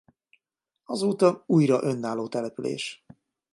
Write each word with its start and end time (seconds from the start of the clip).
Azóta 0.83 1.43
újra 1.45 1.83
önálló 1.83 2.27
település. 2.27 3.05